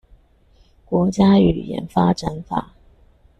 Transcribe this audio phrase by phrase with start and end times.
[0.83, 2.73] 國家語言發展法